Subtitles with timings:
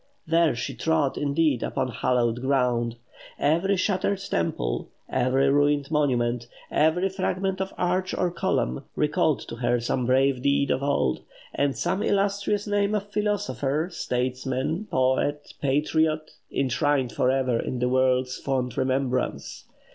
[0.25, 2.95] There she trod, indeed, upon "hallowed ground."
[3.37, 9.79] Every shattered temple, every ruined monument, every fragment of arch or column, recalled to her
[9.79, 11.21] some brave deed of old;
[11.55, 18.37] or some illustrious name of philosopher, statesman, poet, patriot, enshrined for ever in the world's
[18.39, 19.65] fond remembrance.